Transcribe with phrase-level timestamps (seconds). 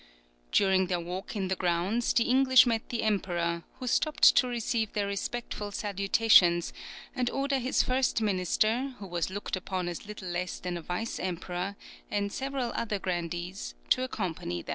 [0.51, 4.93] During their walk in the grounds, the English met the emperor, who stopped to receive
[4.93, 6.73] their respectful salutations,
[7.15, 11.19] and order his first minister, who was looked upon as little less than a vice
[11.19, 11.75] emperor,
[12.09, 14.69] and several other grandees to accompany them.